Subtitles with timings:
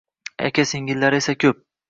[0.47, 1.63] Aka-singillari esa ko’p.